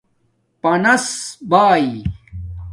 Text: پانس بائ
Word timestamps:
پانس 0.61 1.37
بائ 1.49 1.85